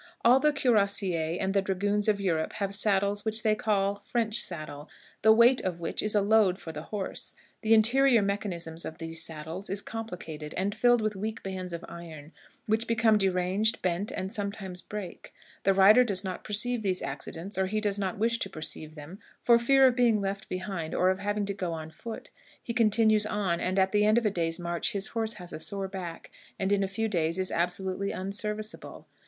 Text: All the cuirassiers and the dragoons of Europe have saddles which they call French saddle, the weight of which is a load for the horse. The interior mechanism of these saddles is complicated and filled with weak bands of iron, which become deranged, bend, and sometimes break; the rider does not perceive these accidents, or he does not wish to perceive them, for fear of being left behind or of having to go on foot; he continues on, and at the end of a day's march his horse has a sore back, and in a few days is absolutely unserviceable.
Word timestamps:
All 0.25 0.39
the 0.39 0.51
cuirassiers 0.51 1.37
and 1.39 1.53
the 1.53 1.61
dragoons 1.61 2.07
of 2.07 2.19
Europe 2.19 2.53
have 2.53 2.73
saddles 2.73 3.23
which 3.23 3.43
they 3.43 3.53
call 3.53 3.99
French 4.03 4.39
saddle, 4.41 4.89
the 5.21 5.31
weight 5.31 5.61
of 5.61 5.79
which 5.79 6.01
is 6.01 6.15
a 6.15 6.21
load 6.21 6.57
for 6.57 6.71
the 6.71 6.81
horse. 6.81 7.35
The 7.61 7.75
interior 7.75 8.23
mechanism 8.23 8.77
of 8.83 8.97
these 8.97 9.23
saddles 9.23 9.69
is 9.69 9.83
complicated 9.83 10.55
and 10.57 10.73
filled 10.73 11.01
with 11.01 11.15
weak 11.15 11.43
bands 11.43 11.71
of 11.71 11.85
iron, 11.87 12.31
which 12.65 12.87
become 12.87 13.19
deranged, 13.19 13.79
bend, 13.83 14.11
and 14.11 14.33
sometimes 14.33 14.81
break; 14.81 15.35
the 15.65 15.73
rider 15.75 16.03
does 16.03 16.23
not 16.23 16.43
perceive 16.43 16.81
these 16.81 17.03
accidents, 17.03 17.55
or 17.59 17.67
he 17.67 17.79
does 17.79 17.99
not 17.99 18.17
wish 18.17 18.39
to 18.39 18.49
perceive 18.49 18.95
them, 18.95 19.19
for 19.43 19.59
fear 19.59 19.85
of 19.85 19.95
being 19.95 20.19
left 20.19 20.49
behind 20.49 20.95
or 20.95 21.11
of 21.11 21.19
having 21.19 21.45
to 21.45 21.53
go 21.53 21.73
on 21.73 21.91
foot; 21.91 22.31
he 22.63 22.73
continues 22.73 23.27
on, 23.27 23.59
and 23.59 23.77
at 23.77 23.91
the 23.91 24.03
end 24.03 24.17
of 24.17 24.25
a 24.25 24.31
day's 24.31 24.57
march 24.59 24.93
his 24.93 25.09
horse 25.09 25.33
has 25.33 25.53
a 25.53 25.59
sore 25.59 25.87
back, 25.87 26.31
and 26.57 26.71
in 26.71 26.81
a 26.81 26.87
few 26.87 27.07
days 27.07 27.37
is 27.37 27.51
absolutely 27.51 28.11
unserviceable. 28.11 29.05